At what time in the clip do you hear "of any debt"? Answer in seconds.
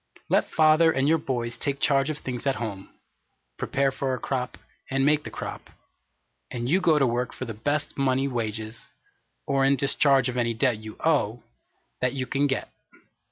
10.27-10.77